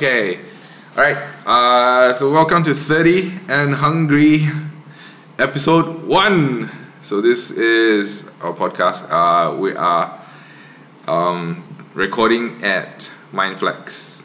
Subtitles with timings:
[0.00, 0.40] Okay.
[0.96, 1.18] All right.
[1.44, 4.48] Uh, so welcome to 30 and Hungry,
[5.38, 6.70] episode one.
[7.02, 9.04] So this is our podcast.
[9.10, 10.18] Uh, we are
[11.06, 11.62] um,
[11.92, 14.24] recording at Mindflex.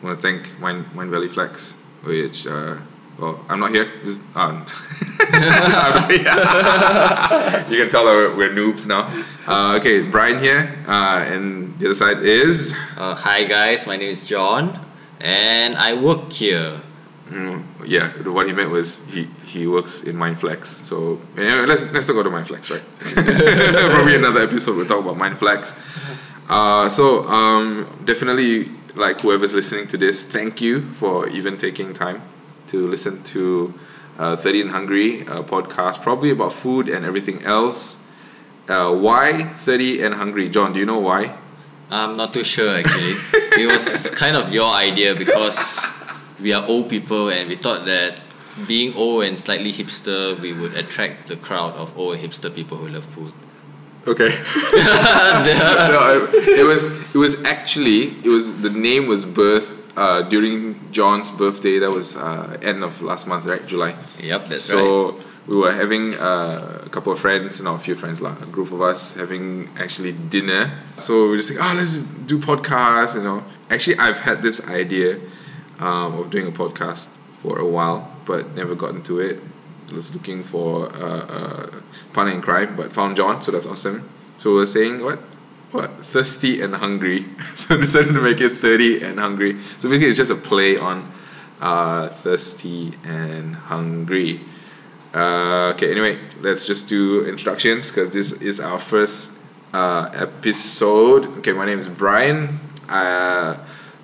[0.00, 2.78] I want to thank Mind, Mind Valley Flex, which uh,
[3.18, 3.90] well, I'm not here.
[4.02, 4.60] Just, um,
[7.70, 9.08] you can tell that we're, we're noobs now.
[9.46, 12.74] Uh, okay, Brian here, uh, and the other side is.
[12.96, 14.85] Uh, hi guys, my name is John,
[15.20, 16.80] and I work here.
[17.28, 20.66] Mm, yeah, what he meant was he, he works in Mindflex.
[20.66, 23.90] So anyway, let's let's talk about Mindflex, right?
[23.90, 25.74] Probably another episode we'll talk about Mindflex.
[26.48, 32.22] Uh, so um, definitely, like whoever's listening to this, thank you for even taking time
[32.68, 33.74] to listen to
[34.18, 38.02] uh, 30 and Hungry uh, podcast, probably about food and everything else.
[38.68, 40.48] Uh, why 30 and Hungry?
[40.48, 41.36] John, do you know why?
[41.90, 43.14] I'm not too sure actually.
[43.62, 45.84] it was kind of your idea because
[46.40, 48.20] we are old people and we thought that
[48.66, 52.88] being old and slightly hipster, we would attract the crowd of old hipster people who
[52.88, 53.32] love food.
[54.06, 54.28] Okay.
[54.72, 61.30] no, it was it was actually it was the name was birth uh, during John's
[61.30, 61.78] birthday.
[61.78, 63.66] That was uh, end of last month, right?
[63.66, 63.96] July.
[64.20, 65.24] Yep, that's so right.
[65.46, 68.72] We were having uh, a couple of friends, not a few friends, like a group
[68.72, 70.76] of us having actually dinner.
[70.96, 73.14] So we just like, oh, let's do podcasts.
[73.14, 75.20] You know, actually, I've had this idea
[75.78, 79.40] um, of doing a podcast for a while, but never got into it.
[79.90, 81.82] I was looking for a
[82.12, 84.08] partner in crime, but found John, so that's awesome.
[84.38, 85.20] So we we're saying what
[85.70, 87.26] what thirsty and hungry.
[87.54, 89.60] so I decided to make it thirty and hungry.
[89.78, 91.12] So basically, it's just a play on
[91.60, 94.40] uh, thirsty and hungry.
[95.16, 99.32] Uh, okay, anyway, let's just do introductions because this is our first
[99.72, 101.24] uh, episode.
[101.38, 102.60] Okay, my name is Brian.
[102.86, 103.56] Uh,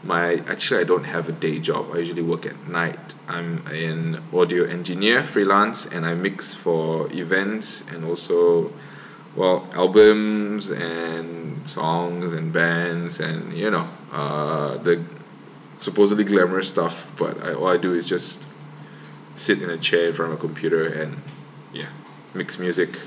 [0.03, 1.91] my actually I don't have a day job.
[1.93, 3.15] I usually work at night.
[3.29, 8.73] I'm an audio engineer, freelance, and I mix for events and also
[9.37, 15.05] well albums and songs and bands and you know uh, the
[15.79, 18.47] supposedly glamorous stuff but I, all I do is just
[19.35, 21.23] sit in a chair in front of a computer and
[21.73, 21.89] yeah
[22.35, 22.99] mix music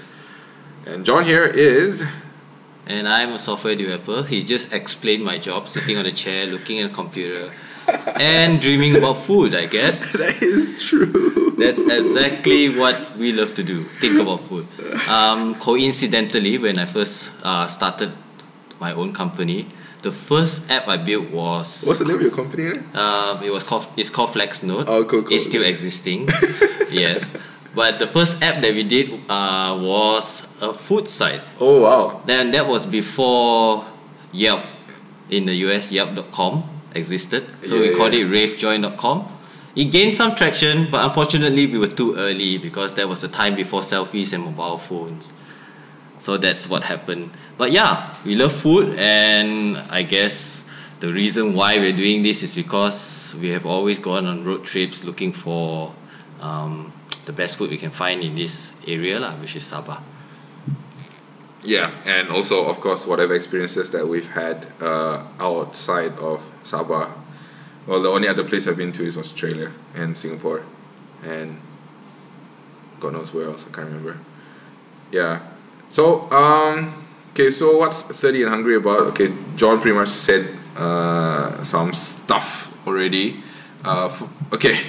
[0.85, 2.05] and John here is
[2.87, 4.23] and I'm a software developer.
[4.23, 7.51] He just explained my job, sitting on a chair, looking at a computer,
[8.19, 9.55] and dreaming about food.
[9.55, 11.51] I guess that is true.
[11.57, 13.83] That's exactly what we love to do.
[13.83, 14.67] Think about food.
[15.09, 18.11] Um, coincidentally, when I first uh, started
[18.79, 19.67] my own company,
[20.05, 21.83] the first app I built was.
[21.83, 22.77] What's the name of your company?
[22.93, 23.87] Uh, it was called.
[23.97, 24.85] It's called FlexNote.
[24.87, 25.33] Oh, cool, cool.
[25.33, 26.29] It's still existing.
[26.91, 27.33] yes.
[27.73, 31.41] But the first app that we did uh, was a food site.
[31.59, 32.21] Oh wow!
[32.25, 33.83] Then that was before
[34.31, 34.63] Yelp
[35.29, 35.91] in the US.
[35.91, 38.23] Yelp.com existed, so yeah, we called yeah.
[38.23, 39.27] it RaveJoin.com.
[39.75, 43.55] It gained some traction, but unfortunately we were too early because that was the time
[43.55, 45.33] before selfies and mobile phones.
[46.19, 47.31] So that's what happened.
[47.57, 50.63] But yeah, we love food, and I guess
[50.99, 55.03] the reason why we're doing this is because we have always gone on road trips
[55.03, 55.93] looking for.
[56.41, 56.91] Um,
[57.25, 60.01] the best food we can find in this area lah, which is Sabah.
[61.63, 67.09] Yeah, and also of course whatever experiences that we've had uh, outside of Sabah.
[67.87, 70.63] Well, the only other place I've been to is Australia and Singapore,
[71.23, 71.59] and
[72.99, 74.17] God knows where else I can't remember.
[75.11, 75.41] Yeah,
[75.89, 77.04] so um,
[77.35, 79.11] okay, so what's thirty and hungry about?
[79.11, 80.47] Okay, John pretty much said
[80.77, 83.43] uh, some stuff already.
[83.83, 84.23] Uh, f-
[84.53, 84.79] okay.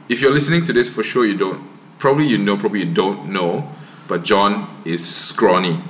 [0.08, 1.68] if you're listening to this, for sure you don't.
[1.98, 3.70] Probably you know, probably you don't know.
[4.06, 5.80] But John is scrawny.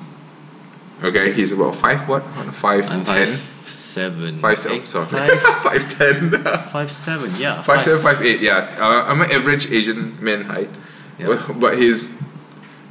[1.02, 2.22] Okay, he's about five what?
[2.54, 3.26] Five I'm ten.
[3.26, 4.36] Five seven.
[4.36, 4.78] Five seven.
[4.78, 5.06] Eight, sorry.
[5.06, 6.30] Five, five ten.
[6.70, 7.30] five seven.
[7.36, 7.56] Yeah.
[7.56, 8.02] Five, five seven.
[8.02, 8.40] Five eight.
[8.40, 8.74] Yeah.
[8.78, 10.70] Uh, I'm an average Asian man height.
[11.18, 11.26] Yeah.
[11.28, 12.10] But, but he's.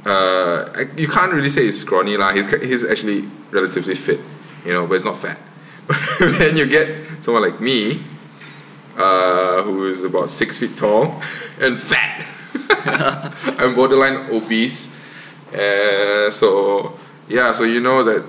[0.04, 2.32] Uh, you can't really say he's scrawny lah.
[2.32, 4.20] He's he's actually relatively fit,
[4.64, 5.38] you know, but it's not fat.
[6.38, 8.02] then you get someone like me,
[8.96, 11.22] uh, who is about six feet tall
[11.60, 12.26] and fat.
[13.58, 14.90] I'm borderline obese,
[15.54, 18.24] uh, so yeah, so you know that.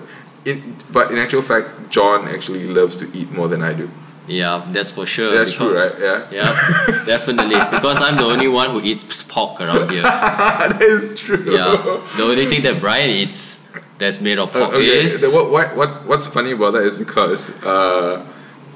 [0.45, 3.89] In, but in actual fact, John actually loves to eat more than I do.
[4.27, 5.33] Yeah, that's for sure.
[5.33, 5.91] That's true, right?
[5.99, 6.27] Yeah.
[6.31, 7.55] Yeah, definitely.
[7.71, 10.01] Because I'm the only one who eats pork around here.
[10.03, 11.43] that is true.
[11.53, 11.75] Yeah.
[12.15, 13.59] The only thing that Brian eats
[13.97, 15.03] that's made of pork uh, okay.
[15.03, 15.25] is.
[15.33, 18.25] what, what, what, what's funny about that is because, uh,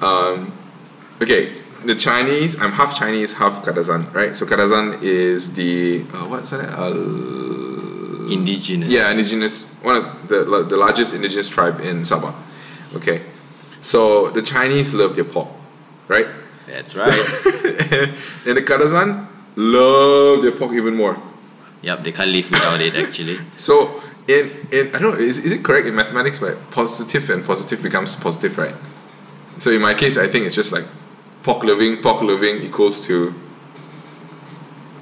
[0.01, 0.51] um,
[1.21, 1.53] okay,
[1.85, 4.35] the Chinese, I'm half Chinese, half Kadazan, right?
[4.35, 6.77] So Kadazan is the uh, what's that?
[6.77, 8.91] Uh, indigenous.
[8.91, 9.63] Yeah, indigenous.
[9.81, 12.33] One of the the largest indigenous tribe in Sabah.
[12.95, 13.23] Okay,
[13.81, 15.50] So the Chinese love their pork,
[16.07, 16.27] right?
[16.65, 17.07] That's right.
[18.45, 21.18] and the Kadazan love their pork even more.
[21.81, 23.38] yep, they can't live without it actually.
[23.56, 27.45] So in in I don't know is, is it correct in mathematics but positive and
[27.45, 28.75] positive becomes positive right?
[29.59, 30.85] So in my case I think it's just like
[31.44, 33.33] pork loving pork loving equals to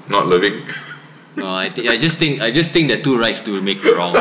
[0.10, 0.64] not loving.
[1.38, 3.94] No, I think I just think I just think that two rights do make it
[3.94, 4.16] wrong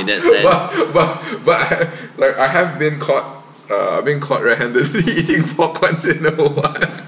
[0.00, 0.42] in that sense.
[0.42, 3.39] but but but I, like I have been caught
[3.70, 7.06] uh, I've been caught red-handedly eating pork once in a while.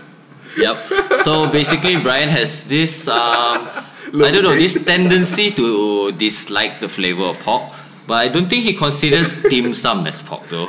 [0.57, 0.77] Yep.
[1.25, 3.69] So basically, Brian has this um,
[4.15, 7.73] I don't know this tendency to dislike the flavor of pork,
[8.07, 10.69] but I don't think he considers dim sum as pork though.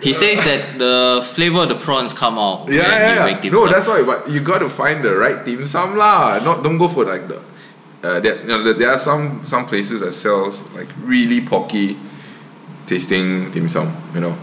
[0.00, 3.50] He says that the flavor of the prawns come out Yeah, yeah, yeah.
[3.50, 3.72] No, sum.
[3.72, 4.02] that's why.
[4.04, 6.38] But you got to find the right dim sum lah.
[6.44, 7.42] Not don't go for like the.
[8.02, 11.96] Uh, there, you know, there are some some places that sells like really porky
[12.86, 13.90] tasting dim sum.
[14.14, 14.38] You know.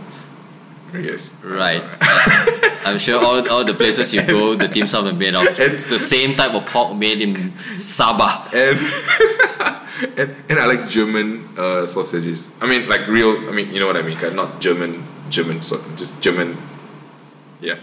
[0.93, 1.35] Yes.
[1.43, 1.83] Right.
[2.85, 5.85] I'm sure all, all the places you go, the dim sum are made of it's
[5.85, 8.51] the same type of pork made in Sabah.
[8.51, 8.77] And
[10.19, 12.51] and, and I like German uh, sausages.
[12.59, 13.37] I mean, like real.
[13.49, 14.17] I mean, you know what I mean.
[14.35, 16.57] Not German German, so just German.
[17.61, 17.77] Yeah.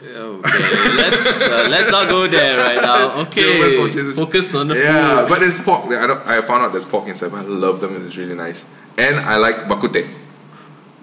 [0.00, 3.20] Okay, let's uh, let's not go there right now.
[3.26, 4.16] Okay, sausages.
[4.16, 4.94] focus on the Yeah, food.
[4.94, 5.90] Yeah, but there's pork.
[5.90, 6.22] I don't.
[6.26, 7.30] I found out there's pork inside.
[7.32, 7.96] But I love them.
[7.96, 8.64] and It's really nice.
[8.96, 10.06] And I like bakute.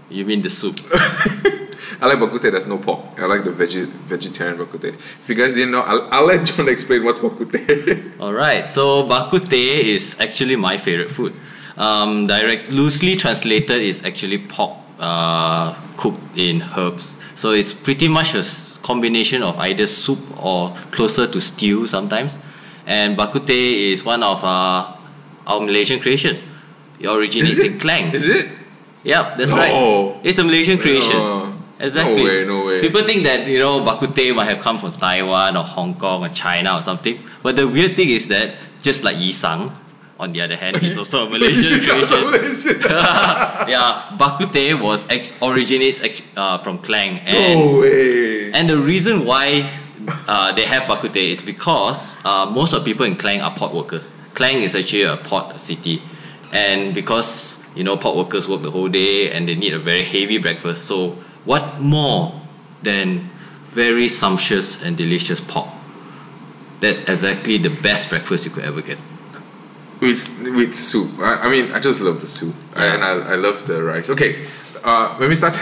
[0.09, 0.79] You mean the soup?
[2.01, 2.51] I like bakute.
[2.51, 3.19] There's no pork.
[3.19, 4.93] I like the veggie vegetarian bakute.
[4.93, 8.13] If you guys didn't know, I'll, I'll let John explain what's bakute.
[8.19, 8.67] All right.
[8.67, 11.33] So bakute is actually my favorite food.
[11.77, 17.17] Um, direct, loosely translated, is actually pork uh, cooked in herbs.
[17.35, 18.43] So it's pretty much a
[18.81, 22.39] combination of either soup or closer to stew sometimes.
[22.85, 24.93] And bakute is one of uh,
[25.47, 26.37] our Malaysian creation.
[26.99, 28.13] It originates in Klang.
[28.13, 28.47] Is it?
[29.05, 29.57] Yep, that's No.
[29.57, 30.19] right.
[30.25, 31.17] It's a Malaysian creation.
[31.17, 31.53] No.
[31.79, 32.17] Exactly.
[32.17, 32.81] No way, no way.
[32.81, 36.29] People think that you know bakute might have come from Taiwan or Hong Kong or
[36.29, 37.19] China or something.
[37.43, 39.71] But the weird thing is that just like Yisang,
[40.19, 42.21] on the other hand, is also a Malaysian creation.
[42.31, 42.79] Malaysian.
[43.67, 45.05] yeah, bakute was
[45.41, 46.01] originates
[46.37, 48.51] uh, from Klang, and No way.
[48.53, 49.69] and the reason why
[50.27, 53.73] uh, they have bakute is because uh, most of the people in Klang are port
[53.73, 54.13] workers.
[54.33, 56.01] Klang is actually a port city,
[56.53, 60.03] and because you know port workers work the whole day and they need a very
[60.03, 60.85] heavy breakfast.
[60.85, 62.41] So what more
[62.83, 63.29] than
[63.71, 65.67] very sumptuous and delicious pork?
[66.79, 68.97] That's exactly the best breakfast you could ever get.
[70.01, 71.09] with with soup.
[71.19, 72.93] I, I mean, I just love the soup, Yeah.
[72.93, 74.09] and I, I love the rice.
[74.09, 74.45] Okay,
[74.83, 75.53] uh, when we start,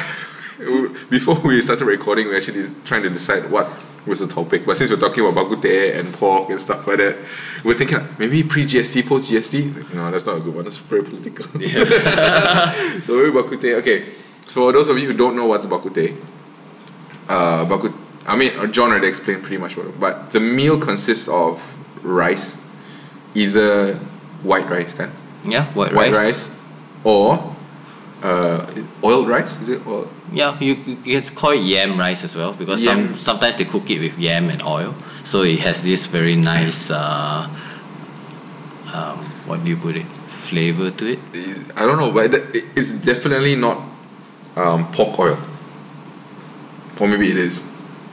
[1.09, 3.67] before we started recording, we actually trying to decide what
[4.05, 4.65] was the topic.
[4.65, 7.17] But since we're talking about bakute and pork and stuff like that,
[7.63, 9.93] we're thinking maybe pre GST, post GST.
[9.93, 10.63] No, that's not a good one.
[10.65, 11.45] That's very political.
[11.53, 13.75] so maybe bakute.
[13.79, 14.01] Okay,
[14.45, 16.17] for those of you who don't know what's bakute,
[17.29, 17.93] uh, bakut.
[18.25, 19.99] I mean, uh, John already explained pretty much what.
[19.99, 21.61] But the meal consists of
[22.03, 22.61] rice,
[23.35, 23.95] either
[24.43, 25.11] white rice, kan?
[25.43, 26.49] Yeah, white, White rice.
[26.49, 26.59] rice,
[27.03, 27.52] or
[28.23, 28.65] uh,
[29.03, 29.59] oiled rice.
[29.61, 29.85] Is it?
[29.85, 33.65] Or Yeah, you, you can call it yam rice as well because some sometimes they
[33.65, 36.89] cook it with yam and oil, so it has this very nice.
[36.89, 37.47] Uh,
[38.93, 40.05] um, what do you put it?
[40.27, 41.19] Flavor to it.
[41.75, 42.33] I don't know, but
[42.75, 43.81] it's definitely not
[44.55, 45.37] um, pork oil.
[46.99, 47.63] Or maybe it is.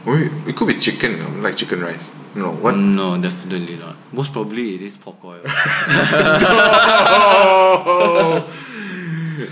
[0.07, 2.11] Maybe it could be chicken, like chicken rice.
[2.35, 2.77] No, what?
[2.77, 3.97] No, definitely not.
[4.13, 5.43] Most probably it is pork oil.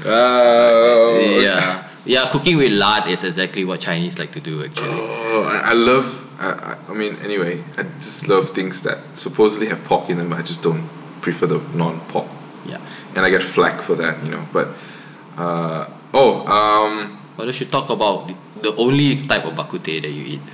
[0.04, 2.28] Uh, yeah, yeah.
[2.30, 4.64] Cooking with lard is exactly what Chinese like to do.
[4.64, 6.24] Actually, Oh, I, I love.
[6.38, 10.30] I, I, mean, anyway, I just love things that supposedly have pork in them.
[10.30, 10.88] But I just don't
[11.20, 12.28] prefer the non-pork,
[12.64, 12.78] yeah.
[13.16, 14.46] and I get flack for that, you know.
[14.52, 14.68] But
[15.36, 20.10] uh, oh, um, But we should talk about the, the only type of bakute that
[20.10, 20.46] you eat,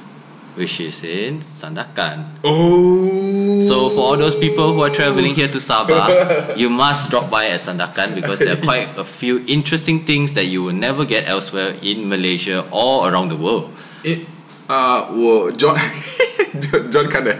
[0.55, 2.41] which is in Sandakan.
[2.45, 3.24] oh.
[3.68, 7.47] So for all those people who are traveling here to Sabah, you must drop by
[7.49, 11.28] at Sandakan because there are quite a few interesting things that you will never get
[11.28, 13.73] elsewhere in Malaysia or around the world.
[14.04, 14.28] It,
[14.68, 15.78] uh, well, John,
[16.92, 17.38] John kind of,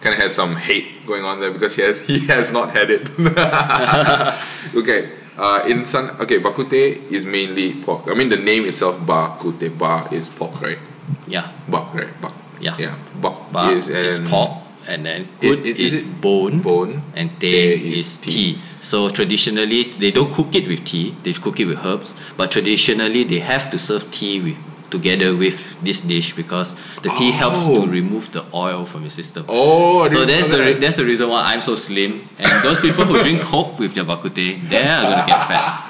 [0.00, 2.90] kind of has some hate going on there because he has he has not had
[2.90, 3.06] it.
[4.74, 8.08] okay, uh, in San, okay, bakute is mainly pork.
[8.08, 10.78] I mean, the name itself, bakute, ba is pork, right?
[11.26, 12.20] Yeah, Bak, right?
[12.20, 12.34] Bak.
[12.58, 12.74] Yeah.
[12.78, 12.94] Yeah.
[13.20, 17.30] Bak, but is, is pork and then kut it- is, is it bone, bone, and
[17.40, 18.32] te te is is tea.
[18.32, 18.58] tea.
[18.82, 22.14] So traditionally they don't cook it with tea; they cook it with herbs.
[22.36, 24.56] But traditionally they have to serve tea with
[24.88, 27.86] together with this dish because the tea helps to Oh.
[27.86, 29.44] remove the oil from your system.
[29.48, 32.22] Oh, So that's the re- that's the reason why I'm so slim.
[32.38, 35.82] And those people who drink coke with their bakute, they are gonna get fat.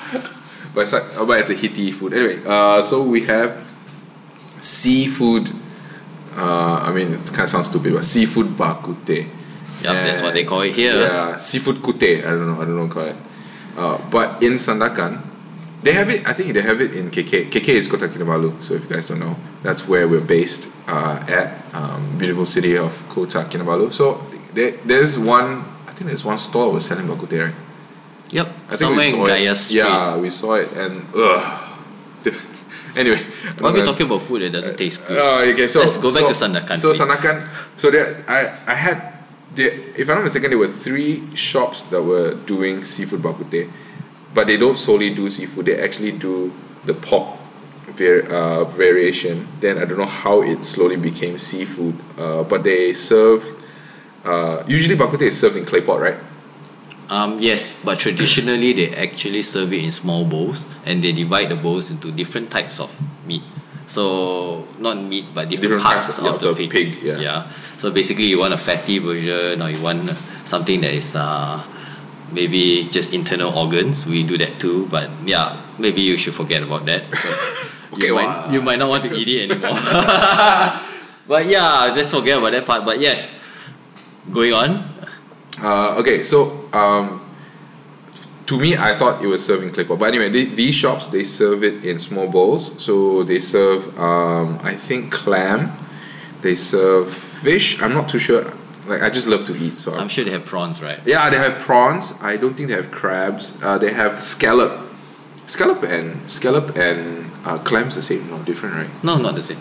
[0.75, 2.13] But it's, like, oh, but it's a heaty food.
[2.15, 3.51] Anyway, uh, so we have
[4.61, 5.51] seafood.
[6.37, 9.29] Uh, I mean, it kind of sounds stupid, but seafood bakute.
[9.83, 10.95] Yep, that's what they call it here.
[11.01, 12.19] Yeah, seafood kute.
[12.25, 12.61] I don't know.
[12.61, 13.17] I don't know call it.
[13.77, 15.23] Uh, but in Sandakan,
[15.83, 16.27] they have it.
[16.27, 17.51] I think they have it in KK.
[17.51, 18.63] KK is Kota Kinabalu.
[18.63, 21.63] So if you guys don't know, that's where we're based uh, at.
[21.75, 23.93] Um, beautiful city of Kota Kinabalu.
[23.93, 25.65] So there, there's one.
[25.87, 27.45] I think there's one store was selling bakute.
[27.45, 27.55] Right?
[28.31, 29.57] Yep, I think somewhere we in saw Gaya it.
[29.57, 29.79] Street.
[29.79, 31.63] Yeah, we saw it, and ugh.
[32.97, 33.21] anyway,
[33.59, 35.19] Why are we talking about food that doesn't taste good?
[35.19, 35.69] Oh, okay.
[35.69, 37.01] So Let's go back so, to Sandakan, So please.
[37.01, 37.37] Sandakan.
[37.77, 38.99] So there, I I had,
[39.55, 43.71] there, if I'm not mistaken, there were three shops that were doing seafood bakute,
[44.35, 45.67] but they don't solely do seafood.
[45.67, 46.53] They actually do
[46.85, 47.39] the pork
[47.93, 49.49] var- uh, variation.
[49.61, 51.95] Then I don't know how it slowly became seafood.
[52.19, 53.45] Uh, but they serve.
[54.25, 56.19] Uh, usually bakute is served in clay pot, right?
[57.09, 61.57] Um, yes, but traditionally they actually serve it in small bowls and they divide the
[61.57, 62.91] bowls into different types of
[63.27, 63.43] meat.
[63.87, 66.71] So not meat, but different, Different parts of, of the, pig.
[66.71, 67.47] pig, yeah.
[67.79, 70.11] So basically, you want a fatty version, or you want
[70.45, 71.63] something that is uh,
[72.33, 74.05] maybe just internal organs.
[74.05, 77.39] We do that too, but yeah, maybe you should forget about that because
[77.93, 79.71] Okay, you, might, you might not want to eat it anymore.
[81.29, 82.85] but yeah, just forget about that part.
[82.85, 83.39] But yes,
[84.33, 84.83] going on.
[85.61, 87.23] Uh, okay, so um,
[88.47, 89.99] to me, I thought it was serving clay pot.
[89.99, 92.83] But anyway, the, these shops they serve it in small bowls.
[92.83, 95.73] So they serve, um, I think, clam.
[96.43, 97.81] They serve fish.
[97.83, 98.53] I'm not too sure.
[98.87, 99.81] Like I just love to eat.
[99.81, 101.01] So I'm sure they have prawns, right?
[101.05, 102.15] yeah, they have prawns.
[102.21, 103.59] I don't think they have crabs.
[103.63, 104.83] Uh, they have scallop.
[105.47, 109.05] Scallop and scallop and uh, clams the same, no different, right?
[109.05, 109.59] No, not the same.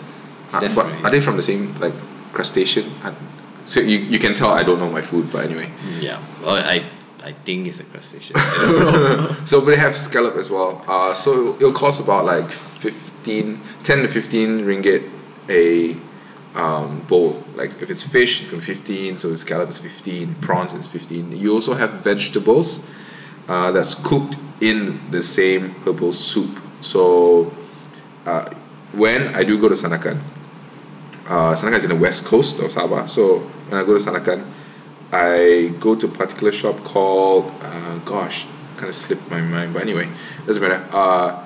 [0.52, 1.94] Uh, but are they from the same like
[2.32, 2.90] crustacean?
[3.66, 5.70] So you, you can tell I don't know my food, but anyway.
[6.00, 6.84] Yeah, well, I
[7.24, 8.36] I think it's a crustacean.
[8.38, 9.44] I don't know.
[9.44, 10.84] So, but they have scallop as well.
[10.86, 15.10] Uh, so it'll cost about like 15, 10 to 15 ringgit
[15.48, 15.96] a
[16.54, 17.42] um, bowl.
[17.56, 19.18] Like if it's fish, it's gonna be 15.
[19.18, 20.36] So scallop is 15.
[20.36, 21.36] Prawns is 15.
[21.36, 22.88] You also have vegetables
[23.48, 26.60] uh, that's cooked in the same herbal soup.
[26.80, 27.52] So
[28.24, 28.50] uh,
[28.92, 30.20] when I do go to Sandakan,
[31.28, 33.08] uh, Sandakan is in the west coast of Sabah.
[33.08, 34.44] So when I go to Sandakan,
[35.12, 39.72] I go to a particular shop called, uh, gosh, kind of slipped my mind.
[39.72, 40.08] But anyway,
[40.46, 40.84] doesn't matter.
[40.92, 41.42] Uh,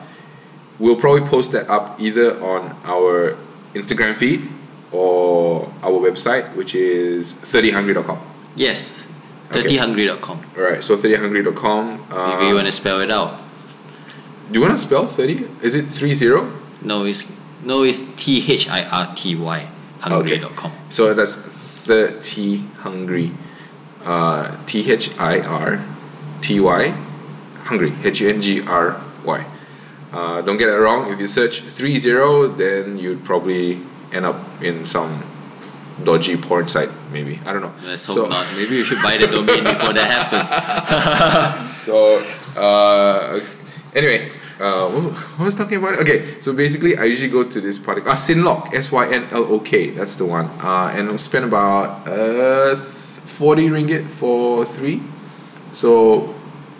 [0.79, 3.37] we'll probably post that up either on our
[3.75, 4.49] Instagram feed
[4.93, 8.19] or our website, which is 30hungry.com.
[8.57, 9.07] yes,
[9.51, 9.77] Okay.
[9.79, 10.39] 30hungry.com.
[10.57, 12.07] Alright, so 30hungry.com.
[12.11, 13.41] Uh, Maybe you want to spell it out.
[14.51, 15.47] do you want to spell 30?
[15.63, 16.51] Is it 30?
[16.83, 17.31] No, it's
[17.65, 19.69] no, it's T H I R T Y
[20.01, 20.73] hungry.com.
[20.89, 23.33] So that's 30 hungry.
[24.05, 25.85] Uh, T H I R
[26.41, 26.89] T Y
[27.65, 27.93] hungry.
[28.03, 29.47] H U N G R Y.
[30.13, 31.13] Uh, don't get it wrong.
[31.13, 33.81] If you search 30, then you'd probably
[34.13, 35.23] end up in some
[36.03, 37.39] dodgy porn site, maybe.
[37.47, 37.73] I don't know.
[37.85, 38.47] Let's hope so, not.
[38.57, 41.71] Maybe you should buy the domain before that happens.
[41.81, 42.19] So,
[42.57, 43.41] uh,
[43.95, 45.03] anyway, uh, what,
[45.41, 45.99] what was I talking about?
[46.01, 48.07] Okay, so basically, I usually go to this product.
[48.07, 49.91] Ah, Synlok, S Y N L O K.
[49.91, 50.47] That's the one.
[50.61, 52.77] Uh, and I'll spend about uh,
[53.25, 55.03] forty ringgit for three.
[55.73, 56.35] So,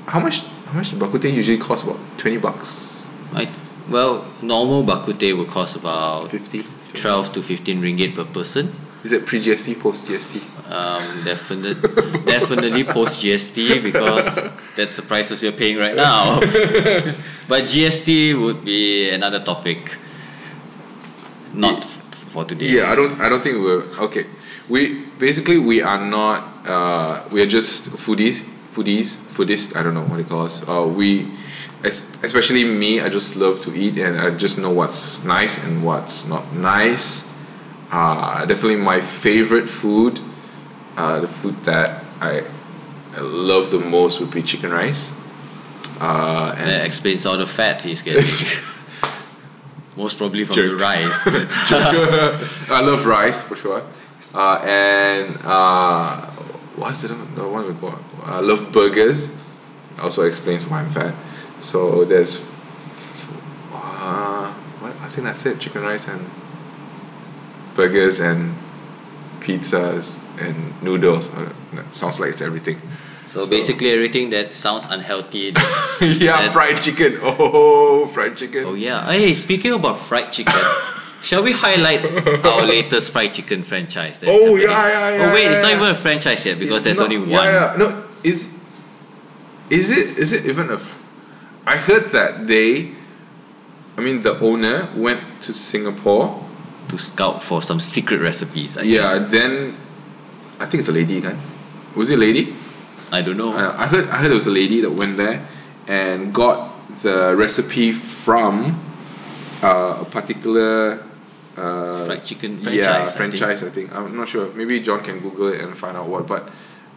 [0.07, 0.45] how much?
[0.71, 1.85] How much bakute usually cost?
[1.85, 3.11] About twenty bucks.
[3.33, 3.49] I,
[3.89, 6.63] well, normal bakute will cost about 50
[6.95, 8.73] 12 to 15 ringgit per person.
[9.03, 10.43] Is it pre GST, post GST?
[10.71, 11.81] Um, definite,
[12.27, 14.43] definitely post GST because
[14.77, 16.41] that's the prices we're paying right now.
[17.49, 19.97] but GST would be another topic.
[21.55, 21.97] Not f-
[22.33, 22.67] for today.
[22.77, 23.21] Yeah, I don't.
[23.21, 24.27] I don't think we're okay.
[24.69, 26.45] We basically we are not.
[26.69, 28.43] Uh, we are just foodies,
[28.73, 29.75] foodies, foodists.
[29.75, 30.63] I don't know what they call us.
[30.69, 31.33] Uh, we,
[31.83, 35.83] es- especially me, I just love to eat, and I just know what's nice and
[35.83, 37.30] what's not nice.
[37.91, 40.21] Uh, definitely my favorite food,
[40.97, 42.45] uh, the food that I,
[43.17, 45.13] I love the most would be chicken rice.
[46.01, 48.25] Uh, and That explains all the fat he's getting.
[49.97, 51.27] Most probably from the rice.
[52.71, 53.85] I love rice for sure.
[54.33, 56.21] Uh, and uh,
[56.77, 58.01] what's the, the one we got?
[58.25, 59.31] I love burgers.
[60.01, 61.15] Also explains why I'm fat.
[61.61, 62.49] So there's,
[63.73, 64.93] uh, what?
[65.03, 65.59] I think that's it.
[65.59, 66.25] Chicken rice and
[67.81, 68.55] burgers and
[69.41, 71.33] pizzas and noodles.
[71.35, 72.79] Uh, That sounds like it's everything.
[73.33, 75.51] So basically everything that sounds unhealthy.
[75.55, 77.13] that's- yeah, that's- fried chicken.
[77.23, 78.65] Oh, fried chicken.
[78.67, 79.07] Oh yeah.
[79.07, 80.53] Hey, speaking about fried chicken,
[81.29, 82.03] shall we highlight
[82.45, 84.25] our latest fried chicken franchise?
[84.27, 86.85] Oh, yeah, yeah, yeah, Oh wait, it's yeah, not even a franchise yet because It's
[86.85, 87.47] there's not- only one.
[87.47, 87.79] Yeah, yeah.
[87.81, 87.87] No,
[88.25, 88.51] is
[89.71, 90.75] is it is it even a?
[90.83, 90.99] f-
[91.67, 92.91] I heard that they,
[93.97, 96.43] I mean, the owner went to Singapore
[96.89, 98.77] to scout for some secret recipes.
[98.77, 99.31] I Yeah, guess.
[99.31, 99.77] then
[100.59, 101.39] I think it's a lady kan?
[101.97, 102.55] Was it a lady?
[103.13, 103.53] I don't know.
[103.57, 105.43] I, I heard I heard it was a lady that went there
[105.89, 106.71] and got
[107.03, 108.79] the recipe from
[109.63, 111.03] uh, a particular
[111.59, 112.75] uh, Fried chicken franchise.
[112.79, 113.17] yeah I think.
[113.17, 113.61] franchise.
[113.67, 113.91] I think.
[113.95, 114.51] I'm not sure.
[114.55, 116.27] Maybe John can Google it and find out what.
[116.31, 116.47] But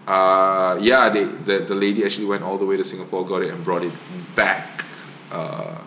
[0.06, 3.50] uh, yeah, they the, the lady actually went all the way to Singapore, got it,
[3.50, 3.94] and brought it
[4.38, 4.86] back.
[5.34, 5.82] Uh,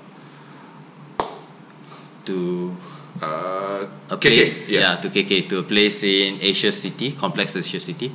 [2.26, 2.74] to
[3.22, 4.80] uh, a KK, place yeah.
[4.80, 4.96] yeah.
[4.96, 8.12] to KK to a place in Asia City complex Asia City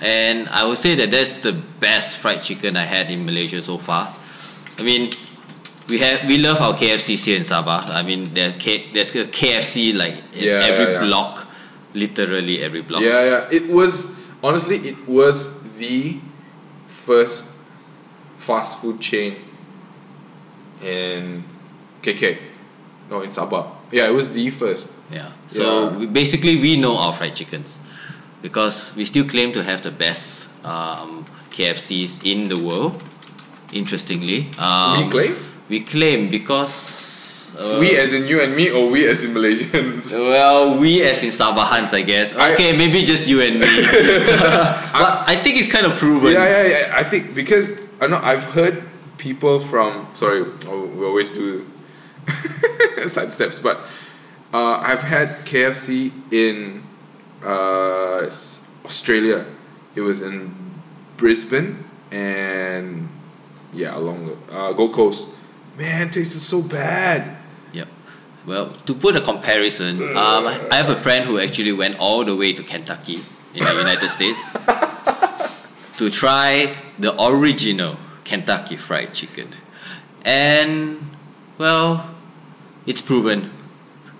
[0.00, 3.78] and I would say that that's the best fried chicken I had in Malaysia so
[3.78, 4.12] far
[4.78, 5.12] I mean
[5.88, 9.24] we have we love our KFCs here in Sabah I mean there K, there's a
[9.24, 11.00] KFC like in Yeah, every yeah.
[11.00, 11.48] block
[11.94, 13.48] literally every block Yeah, yeah.
[13.50, 16.18] It was honestly, it was the
[16.86, 17.54] first
[18.36, 19.36] fast food chain
[20.82, 21.44] in
[22.02, 22.38] KK.
[23.08, 23.70] No, in Sabah.
[23.92, 24.90] Yeah, it was the first.
[25.12, 25.32] Yeah.
[25.48, 26.06] So Yeah.
[26.06, 27.78] Basically, we know our fried chickens
[28.42, 33.02] because we still claim to have the best um, KFCs in the world.
[33.72, 35.36] Interestingly, um, we claim.
[35.68, 40.12] We claim because uh, we as in you and me, or we as in Malaysians.
[40.30, 42.34] well, we as in Sabahans, I guess.
[42.34, 43.66] I- Okay, maybe just you and me.
[44.92, 46.32] but I think it's kind of proven.
[46.32, 46.94] Yeah, yeah, yeah.
[46.96, 48.82] I think because I know I've heard
[49.16, 50.06] people from.
[50.12, 51.64] Sorry, we always do
[53.08, 53.80] side steps, but
[54.52, 56.82] uh, I've had KFC in
[57.44, 58.28] uh,
[58.84, 59.46] Australia.
[59.94, 60.54] It was in
[61.16, 63.08] Brisbane and
[63.72, 65.28] yeah, along the uh, Gold Coast.
[65.78, 67.36] Man, tasted so bad.
[67.72, 67.88] Yep.
[68.46, 72.36] Well, to put a comparison, um, I have a friend who actually went all the
[72.36, 74.40] way to Kentucky in the United States
[75.96, 79.48] to try the original Kentucky Fried Chicken.
[80.24, 81.16] And,
[81.56, 82.11] well,
[82.86, 83.50] it's proven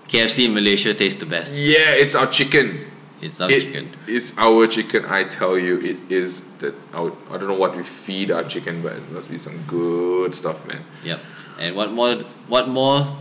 [0.07, 1.57] KFC in Malaysia tastes the best.
[1.57, 2.91] Yeah, it's our chicken.
[3.21, 3.89] It's our It- chicken.
[4.05, 5.05] It's our chicken.
[5.07, 6.75] I tell you, it is that.
[6.93, 10.35] Our, I don't know what we feed our chicken, but it must be some good
[10.35, 10.83] stuff, man.
[11.03, 11.19] Yep.
[11.59, 12.15] And what more?
[12.47, 13.17] What more?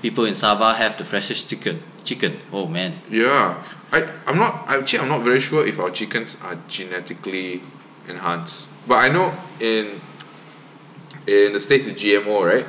[0.00, 1.82] People in Sabah have the freshest chicken.
[2.04, 2.38] Chicken.
[2.54, 3.02] Oh man.
[3.10, 3.60] Yeah,
[3.92, 7.60] I I'm not actually I'm not very sure if our chickens are genetically
[8.08, 10.00] enhanced, but I know in
[11.28, 12.64] in the states it's GMO, right?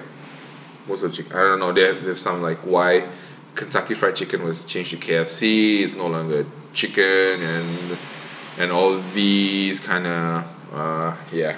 [0.87, 1.71] Most of the chicken, I don't know.
[1.71, 3.07] They have, they have some like why
[3.55, 5.81] Kentucky Fried Chicken was changed to KFC.
[5.81, 7.97] It's no longer chicken and
[8.57, 11.55] and all these kind of uh, yeah.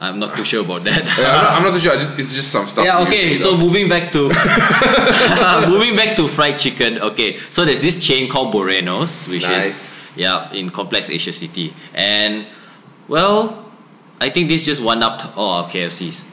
[0.00, 1.04] I'm not too sure about that.
[1.16, 1.94] Yeah, I'm, not, I'm not too sure.
[1.94, 2.84] Just, it's just some stuff.
[2.84, 3.60] Yeah, okay, so up.
[3.60, 4.22] moving back to
[5.68, 6.98] moving back to fried chicken.
[6.98, 9.66] Okay, so there's this chain called Borenos, which Nice.
[9.66, 12.46] is yeah in Complex Asia City, and
[13.06, 13.70] well,
[14.20, 16.26] I think this just one upped all our KFCs.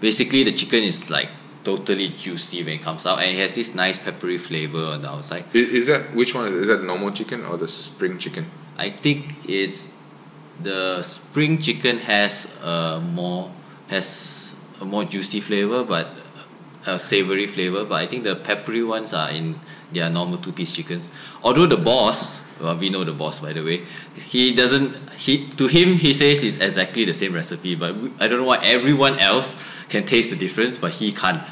[0.00, 1.28] Basically, the chicken is like
[1.64, 5.10] totally juicy when it comes out, and it has this nice peppery flavor on the
[5.10, 5.44] outside.
[5.52, 8.50] Is, is that which one is, is that normal chicken or the spring chicken?
[8.76, 9.92] I think it's
[10.62, 13.50] the spring chicken has a more
[13.88, 16.08] has a more juicy flavor, but
[16.86, 17.84] a savory flavor.
[17.84, 19.58] But I think the peppery ones are in
[19.92, 21.10] their normal two piece chickens.
[21.42, 23.82] Although the boss, well, we know the boss by the way,
[24.26, 24.96] he doesn't.
[25.14, 28.46] He to him he says it's exactly the same recipe, but we, I don't know
[28.46, 29.56] why everyone else
[29.88, 31.42] can taste the difference, but he can't.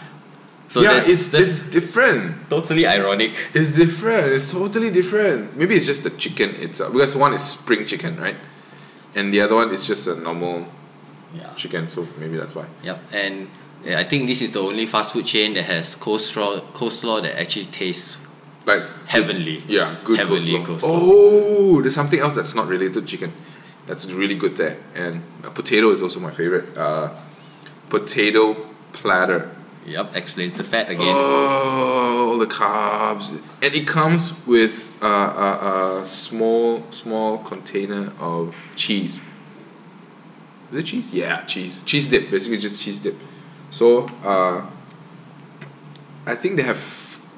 [0.68, 2.50] So yeah, that's, it's that's it's different.
[2.50, 3.32] totally ironic.
[3.54, 4.26] It's different.
[4.32, 5.56] It's totally different.
[5.56, 8.36] Maybe it's just the chicken itself because one is spring chicken, right?
[9.14, 10.66] And the other one is just a normal
[11.34, 11.52] Yeah.
[11.54, 11.88] chicken.
[11.88, 12.66] So maybe that's why.
[12.82, 13.48] Yep, and
[13.84, 17.38] yeah, I think this is the only fast food chain that has coleslaw coleslaw that
[17.38, 18.16] actually tastes
[18.66, 19.62] Like heavenly.
[19.68, 20.66] yeah, good Heavenly coleslaw.
[20.66, 20.80] coleslaw.
[20.84, 23.32] Oh, there's something else that's not related to chicken.
[23.86, 24.78] That's really good there.
[24.94, 26.74] And uh, potato is also my favorite.
[26.76, 27.10] Uh,
[27.90, 29.50] potato platter.
[29.86, 31.06] Yep, explains the fat again.
[31.06, 38.56] Oh, all the carbs, and it comes with uh, a, a small small container of
[38.76, 39.20] cheese.
[40.70, 41.12] Is it cheese?
[41.12, 41.82] Yeah, cheese.
[41.84, 43.20] Cheese dip, basically just cheese dip.
[43.68, 44.64] So uh,
[46.24, 46.78] I think they have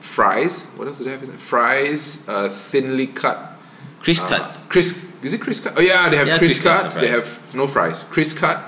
[0.07, 0.67] fries.
[0.77, 1.29] What else do they have?
[1.41, 3.53] Fries, uh, thinly cut.
[4.01, 4.69] Crisp uh, cut.
[4.69, 4.97] Crisp.
[5.23, 5.75] Is it crisp cut?
[5.77, 6.95] Oh yeah, they have Yeah, crisp crisp cut cuts.
[6.97, 8.03] They have no fries.
[8.11, 8.59] Crisp cut,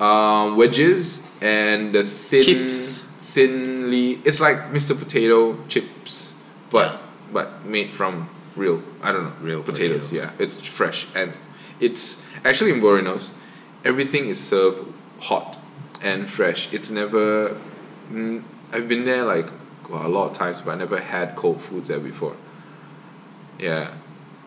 [0.00, 3.04] um, wedges, and the thin, Chips.
[3.20, 4.20] thinly.
[4.24, 4.98] It's like Mr.
[4.98, 6.34] Potato chips,
[6.70, 6.98] but Yeah.
[7.32, 8.82] but made from real.
[9.02, 9.34] I don't know.
[9.40, 10.08] Real potatoes.
[10.10, 10.32] potato.
[10.38, 11.32] Yeah, it's fresh and
[11.80, 13.32] it's actually in Borinos.
[13.84, 14.80] Everything is served
[15.28, 15.58] hot
[16.02, 16.72] and fresh.
[16.72, 17.56] It's never.
[18.10, 19.48] Mm, I've been there like
[19.90, 22.36] well, a lot of times, but I never had cold food there before.
[23.58, 23.92] Yeah,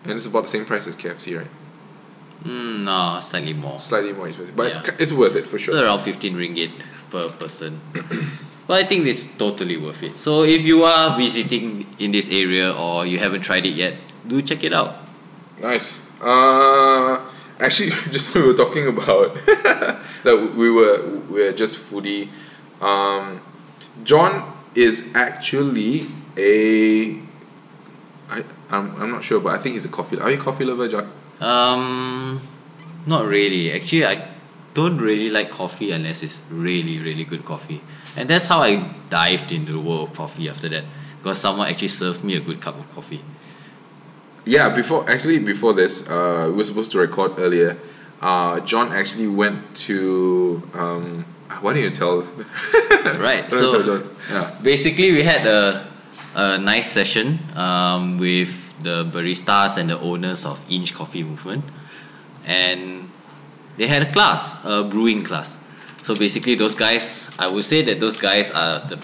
[0.03, 1.47] and it's about the same price as KFC, right?
[2.43, 3.79] Mm, no, slightly more.
[3.79, 4.79] Slightly more expensive, but Yeah.
[4.93, 5.75] it's it's worth it for sure.
[5.75, 6.71] It's around 15 ringgit
[7.09, 7.79] per person.
[8.67, 10.17] But I think it's totally worth it.
[10.17, 13.93] So if you are visiting in this area or you haven't tried it yet,
[14.25, 15.05] do check it out.
[15.61, 16.01] Nice.
[16.19, 17.21] Uh,
[17.59, 19.35] actually, just we were talking about
[20.25, 20.97] that we were
[21.29, 22.29] we were just foodie.
[22.81, 23.39] Um,
[24.03, 26.07] John is actually
[26.37, 27.21] a.
[28.29, 30.19] I I'm, I'm not sure, but I think he's a coffee.
[30.19, 31.11] Are you a coffee lover, John?
[31.39, 32.41] Um,
[33.05, 33.71] not really.
[33.71, 34.27] Actually, I
[34.73, 37.81] don't really like coffee unless it's really, really good coffee.
[38.17, 40.83] And that's how I dived into the world of coffee after that.
[41.17, 43.21] Because someone actually served me a good cup of coffee.
[44.45, 47.77] Yeah, before actually before this, uh, we were supposed to record earlier.
[48.21, 51.25] Uh, John actually went to um,
[51.61, 52.21] why don't you tell?
[52.21, 53.43] right.
[53.43, 54.55] Why don't you tell So yeah.
[54.61, 55.87] basically, we had a,
[56.35, 61.63] a nice session um, with the baristas and the owners of Inch Coffee Movement,
[62.45, 63.09] and
[63.77, 65.57] they had a class, a brewing class.
[66.03, 68.99] So basically, those guys, I would say that those guys are the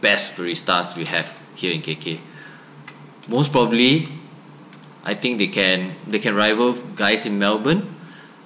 [0.00, 2.20] best baristas we have here in KK.
[3.28, 4.08] Most probably,
[5.04, 7.99] I think they can they can rival guys in Melbourne.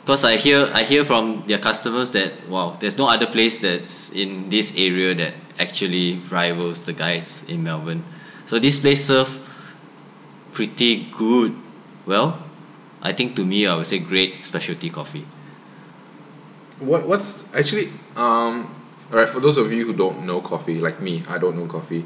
[0.04, 4.12] Because I hear I hear from their customers that wow, there's no other place that's
[4.12, 8.04] in this area that actually rivals the guys in Melbourne.
[8.44, 9.40] So this place serve
[10.52, 11.56] pretty good.
[12.04, 12.36] Well,
[13.00, 15.24] I think to me I would say great specialty coffee.
[16.80, 18.68] What what's actually um
[19.14, 21.66] all right for those of you who don't know coffee like me I don't know
[21.66, 22.04] coffee.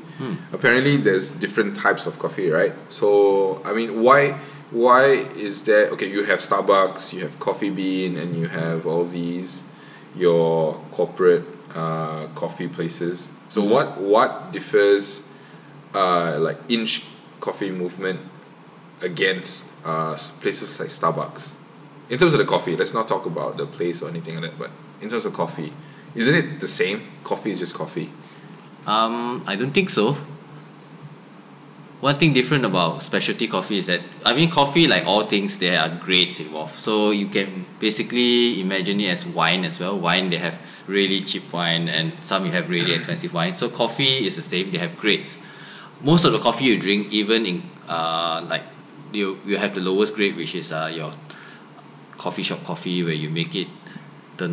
[0.52, 2.74] Apparently there's different types of coffee, right?
[2.90, 4.32] So I mean why
[4.70, 5.04] why
[5.48, 9.64] is there okay you have Starbucks, you have Coffee Bean and you have all these
[10.14, 11.44] your corporate
[11.74, 13.30] uh, coffee places.
[13.48, 13.70] So Mhm.
[13.70, 15.30] what what differs
[15.94, 17.04] uh, like inch
[17.40, 18.20] coffee movement
[19.00, 21.52] against uh, places like Starbucks?
[22.10, 24.58] In terms of the coffee, let's not talk about the place or anything like that,
[24.58, 25.72] but in terms of coffee,
[26.14, 27.02] isn't it the same?
[27.24, 28.10] Coffee is just coffee.
[28.86, 30.16] Um, I don't think so.
[32.00, 35.80] One thing different about specialty coffee is that I mean coffee like all things there
[35.80, 36.76] are grades involved.
[36.76, 39.98] So you can basically imagine it as wine as well.
[39.98, 43.56] Wine they have really cheap wine and some you have really expensive wine.
[43.56, 44.70] So coffee is the same.
[44.70, 45.38] They have grades.
[46.00, 48.62] Most of the coffee you drink, even in uh like
[49.12, 51.10] you you have the lowest grade which is uh your
[52.16, 53.66] coffee shop coffee where you make it
[54.36, 54.46] the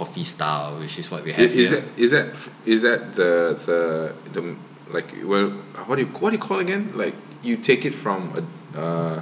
[0.00, 1.80] coffee style, which is what we have Is here.
[1.80, 2.26] that is that
[2.74, 3.30] is that the
[3.66, 3.80] the
[4.34, 4.42] the
[4.96, 5.48] like well
[5.88, 6.84] what do you what do you call it again?
[7.02, 7.14] Like
[7.48, 8.42] you take it from a
[8.82, 9.18] uh,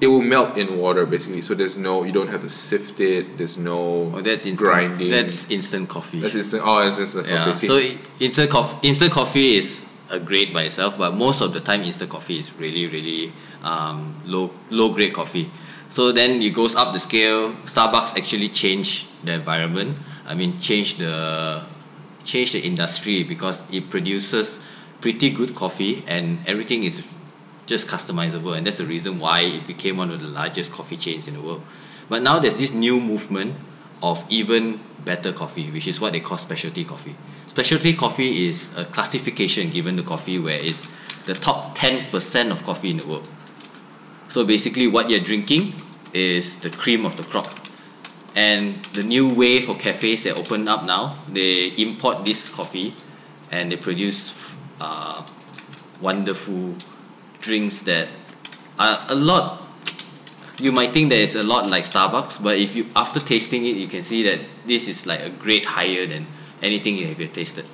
[0.00, 1.42] it will melt in water basically.
[1.42, 3.38] So there's no you don't have to sift it.
[3.38, 3.78] There's no
[4.14, 4.58] Oh, that's instant.
[4.70, 5.10] grinding.
[5.10, 6.20] That's instant coffee.
[6.20, 6.62] that's instant.
[6.66, 7.44] Oh, it's instant yeah.
[7.44, 7.54] coffee.
[7.54, 7.76] See, So
[8.26, 9.68] instant coffee, instant coffee is
[10.10, 13.32] a grade by itself, but most of the time instant coffee is really really
[13.62, 15.46] um, low low grade coffee.
[15.88, 17.52] So then it goes up the scale.
[17.64, 19.96] Starbucks actually changed the environment.
[20.26, 21.62] I mean, change the
[22.24, 24.60] change the industry because it produces
[25.00, 27.06] pretty good coffee and everything is
[27.66, 31.26] just customizable and that's the reason why it became one of the largest coffee chains
[31.26, 31.62] in the world.
[32.08, 33.56] But now there's this new movement
[34.02, 37.14] of even better coffee, which is what they call specialty coffee.
[37.46, 40.88] Specialty coffee is a classification given to coffee where it's
[41.26, 43.28] the top 10% of coffee in the world.
[44.28, 45.74] So basically, what you're drinking
[46.12, 47.61] is the cream of the crop.
[48.34, 52.94] And the new wave for cafes that open up now, they import this coffee
[53.50, 55.22] and they produce uh,
[56.00, 56.76] wonderful
[57.40, 58.08] drinks that
[58.78, 59.62] are a lot
[60.62, 63.76] you might think that it's a lot like Starbucks, but if you after tasting it,
[63.76, 66.26] you can see that this is like a grade higher than
[66.62, 67.66] anything you have tasted.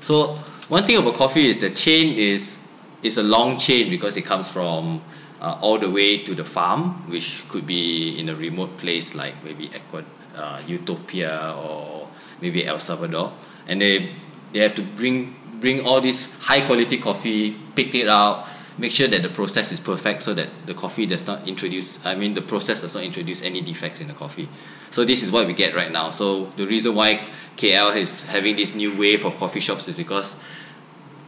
[0.00, 0.36] So
[0.68, 2.66] one thing about coffee is the chain is
[3.02, 5.02] is a long chain because it comes from
[5.40, 9.34] uh, all the way to the farm, which could be in a remote place like
[9.42, 12.08] maybe Ecuador, uh, Ethiopia or
[12.40, 13.32] maybe El Salvador,
[13.66, 14.14] and they
[14.52, 18.48] they have to bring bring all this high quality coffee, pick it out,
[18.78, 22.14] make sure that the process is perfect so that the coffee does not introduce I
[22.14, 24.48] mean the process does not introduce any defects in the coffee.
[24.90, 26.10] So this is what we get right now.
[26.10, 30.36] So the reason why KL is having this new wave of coffee shops is because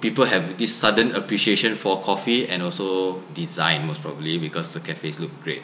[0.02, 5.20] people have this sudden appreciation for coffee and also design most probably because the cafes
[5.20, 5.62] look great.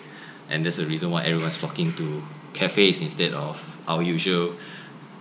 [0.49, 2.23] And that's the reason why everyone's flocking to
[2.55, 4.55] cafes instead of our usual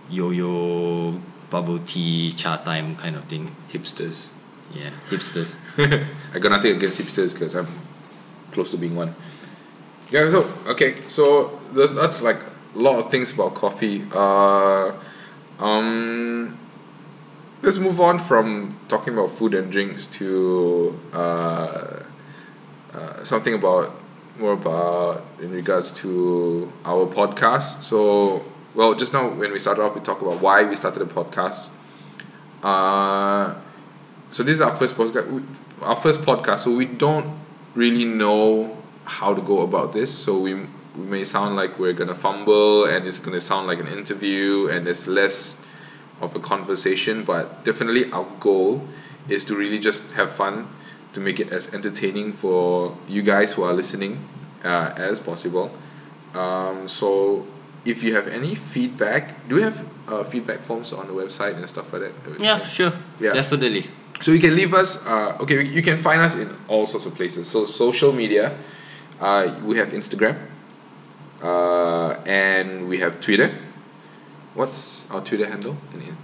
[0.08, 3.54] yo-yo bubble tea Chatime kind of thing.
[3.68, 4.30] hipsters.
[4.72, 5.58] Yeah, hipsters.
[6.34, 7.66] I got nothing against hipsters because I'm
[8.52, 9.14] close to being one.
[10.10, 12.40] Yeah, so okay, so that's like
[12.74, 14.04] a lot of things about coffee.
[14.12, 14.92] Uh,
[15.58, 16.56] um,
[17.62, 22.02] let's move on from talking about food and drinks to uh,
[22.94, 23.94] uh, something about
[24.38, 27.82] more about in regards to our podcast.
[27.82, 28.44] So,
[28.74, 31.70] well, just now when we started off, we talked about why we started the podcast.
[32.62, 33.54] Uh,
[34.30, 35.46] so this is our first podcast.
[35.82, 36.60] Our first podcast.
[36.60, 37.38] So we don't
[37.74, 40.16] really know how to go about this.
[40.16, 43.88] So we we may sound like we're gonna fumble, and it's gonna sound like an
[43.88, 45.64] interview, and there's less
[46.20, 47.24] of a conversation.
[47.24, 48.86] But definitely, our goal
[49.28, 50.68] is to really just have fun,
[51.12, 54.26] to make it as entertaining for you guys who are listening
[54.64, 55.70] uh, as possible.
[56.34, 57.46] Um, so
[57.84, 61.68] if you have any feedback, do we have uh, feedback forms on the website and
[61.68, 62.40] stuff like that?
[62.40, 62.92] Yeah, sure.
[63.20, 63.32] Yeah.
[63.32, 63.86] Definitely.
[64.20, 65.06] So you can leave us.
[65.06, 67.48] Uh, okay, you can find us in all sorts of places.
[67.48, 68.56] So social media,
[69.20, 70.36] uh, we have Instagram,
[71.40, 73.54] uh, and we have Twitter.
[74.58, 75.76] What's our Twitter handle?
[75.94, 76.16] In here?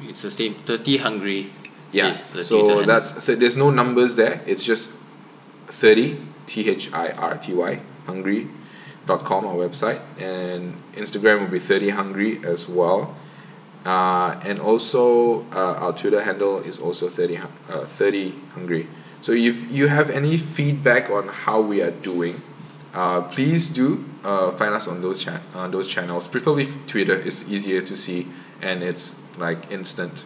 [0.00, 0.54] It's the same.
[0.54, 1.46] Thirty hungry.
[1.92, 2.12] Yeah.
[2.14, 2.86] Twitter So handle.
[2.86, 4.40] that's th- there's no numbers there.
[4.46, 4.92] It's just
[5.66, 8.48] thirty T H I R T Y hungry
[9.06, 13.14] dot com our website and Instagram will be thirty hungry as well.
[13.84, 18.86] Uh, and also uh, our Twitter handle is also 30, hu- uh, 30 hungry.
[19.20, 22.40] So if you have any feedback on how we are doing,
[22.94, 26.26] uh, please do uh, find us on those chan- on those channels.
[26.26, 27.14] Preferably Twitter.
[27.14, 28.28] It's easier to see
[28.60, 30.24] and it's like instant.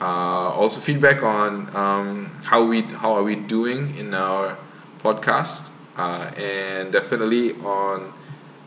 [0.00, 4.58] Uh, also feedback on um, how we how are we doing in our
[5.00, 8.12] podcast uh, and definitely on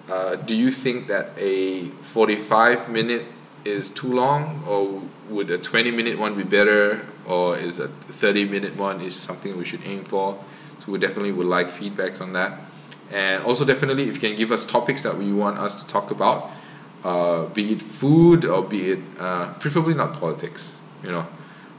[0.10, 3.26] uh, do you think that a 45 minute
[3.66, 8.46] is too long or would a 20 minute one be better or is a 30
[8.46, 10.42] minute one is something we should aim for
[10.80, 12.62] so we definitely would like feedbacks on that
[13.16, 16.12] and also definitely if you can give us topics that we want us to talk
[16.12, 16.52] about
[17.04, 20.74] uh, be it food or be it uh, preferably not politics
[21.04, 21.26] you know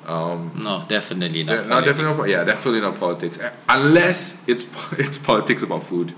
[0.07, 1.67] um, no, definitely not.
[1.67, 2.19] no, definitely politics.
[2.19, 2.29] not.
[2.29, 3.41] Yeah, definitely not politics.
[3.69, 6.15] Unless it's it's politics about food,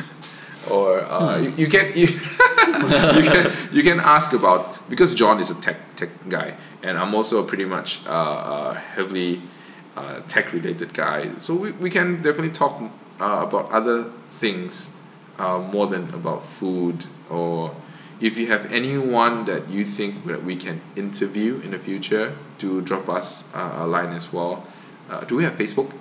[0.70, 5.50] or uh, you, you can you, you can you can ask about because John is
[5.50, 9.42] a tech tech guy, and I'm also pretty much uh, uh, heavily
[9.94, 11.28] uh, tech related guy.
[11.42, 12.80] So we, we can definitely talk
[13.20, 14.94] uh, about other things
[15.38, 17.74] uh, more than about food or
[18.20, 22.80] if you have anyone that you think that we can interview in the future do
[22.80, 24.64] drop us uh, a line as well
[25.10, 25.92] uh, do we have facebook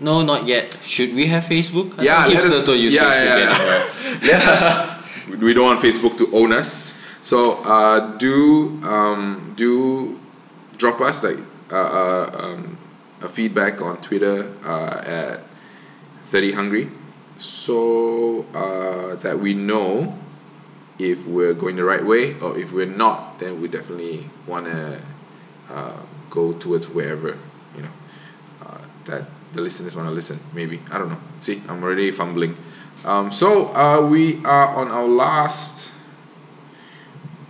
[0.00, 0.78] No, not yet.
[0.82, 1.94] Should we have Facebook?
[1.98, 5.02] I yeah let us, don't use yeah, Facebook yeah, yeah.
[5.28, 10.18] let we don't want facebook to own us so uh, do um, do
[10.76, 11.38] drop us like
[11.70, 12.76] uh, uh, um,
[13.22, 15.40] a feedback on twitter uh, at
[16.32, 16.88] 30 hungry
[17.36, 20.18] so uh, that we know
[20.98, 24.98] if we're going the right way or if we're not then we definitely want to
[25.68, 27.36] uh, go towards wherever
[27.76, 27.92] you know.
[28.62, 31.20] Uh, that the listeners want to listen maybe i don't know.
[31.40, 32.56] See i'm already fumbling.
[33.04, 35.92] Um, so uh, we are on our last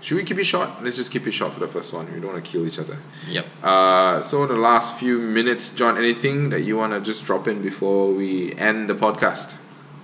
[0.02, 2.20] should we keep it short let's just keep it short for the first one we
[2.20, 3.46] don't want to kill each other Yep.
[3.62, 7.46] uh, so in the last few minutes john anything that you want to just drop
[7.48, 9.56] in before we end the podcast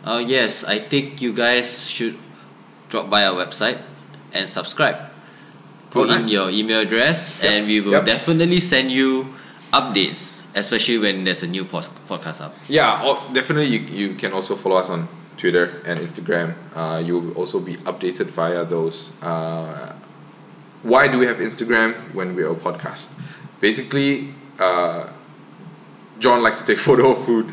[0.08, 2.16] Uh, yes, I think you guys should
[2.88, 3.82] drop by our website
[4.32, 4.96] and subscribe.
[5.90, 7.50] Put Oh, in your email address, Yep.
[7.52, 8.06] and we will Yep.
[8.06, 9.34] definitely send you
[9.74, 12.54] updates, especially when there's a new pos- podcast up.
[12.70, 15.08] Yeah, or definitely you, you can also follow us on
[15.38, 16.54] Twitter and Instagram.
[16.74, 19.12] Uh, you'll also be updated via those.
[19.22, 19.94] Uh,
[20.82, 23.12] why do we have Instagram when we're a podcast?
[23.60, 25.08] Basically, uh,
[26.18, 27.50] John likes to take photo of food.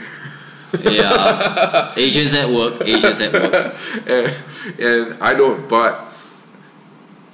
[0.84, 3.76] Yeah, Asians at work, Asians at work.
[4.08, 4.34] and,
[4.80, 6.12] and I don't, but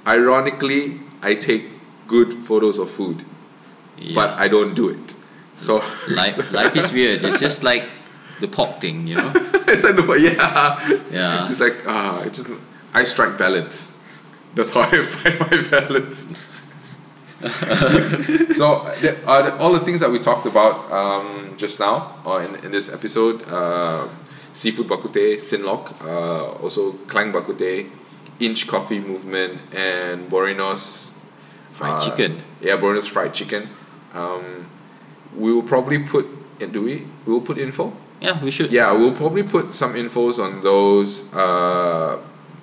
[0.06, 1.70] ironically, I take
[2.06, 3.24] good photos of food,
[3.98, 4.14] Yeah.
[4.14, 5.14] but I don't do it.
[5.54, 7.24] So life, life is weird.
[7.24, 7.84] It's just like
[8.40, 9.32] the pork thing, you know.
[9.68, 11.00] it's like the yeah.
[11.10, 11.48] Yeah.
[11.50, 12.48] It's like ah, it just
[12.94, 14.02] I strike balance.
[14.54, 16.28] That's how I find my balance.
[17.42, 22.42] so the, uh, the- all the things that we talked about um, just now or
[22.42, 24.06] in, in this episode, uh,
[24.52, 27.90] seafood bakute, Synlok, uh, also Klang bakute,
[28.38, 31.12] Inch Coffee Movement, and Borinos
[31.72, 32.42] Fried uh, chicken.
[32.60, 33.70] Yeah, Borinos fried chicken.
[34.14, 34.66] Um,
[35.36, 36.26] we will probably put.
[36.60, 37.06] Do we?
[37.26, 37.92] We will put info.
[38.22, 38.70] Yeah, we should.
[38.70, 42.18] Yeah, we'll probably put some infos on those, uh,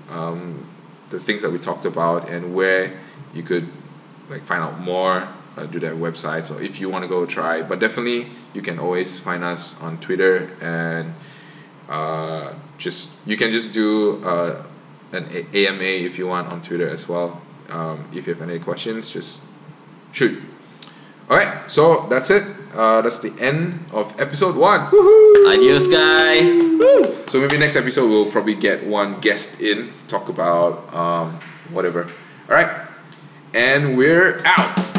[0.09, 0.65] um,
[1.09, 2.97] the things that we talked about, and where
[3.33, 3.67] you could
[4.29, 5.27] like find out more.
[5.57, 7.61] Uh, do their websites, or if you want to go try.
[7.61, 11.13] But definitely, you can always find us on Twitter, and
[11.89, 14.63] uh, just you can just do uh,
[15.11, 17.41] an AMA if you want on Twitter as well.
[17.69, 19.41] Um, if you have any questions, just
[20.13, 20.41] shoot.
[21.29, 22.58] All right, so that's it.
[22.73, 24.81] Uh, that's the end of episode one.
[24.91, 25.51] Woohoo!
[25.53, 26.47] Adios, guys.
[27.29, 31.39] So maybe next episode we'll probably get one guest in to talk about um,
[31.71, 32.03] whatever.
[32.49, 32.87] All right,
[33.53, 34.98] and we're out.